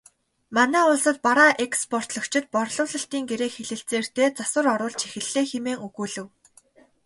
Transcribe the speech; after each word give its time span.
Манай 0.55 0.83
улсад 0.91 1.17
бараа 1.25 1.51
экспортлогчид 1.65 2.45
борлуулалтын 2.53 3.23
гэрээ 3.29 3.49
хэлэлцээртээ 3.55 4.27
засвар 4.37 4.67
оруулж 4.73 4.99
эхэллээ 5.07 5.45
хэмээн 5.51 5.81
өгүүлэв. 5.85 6.27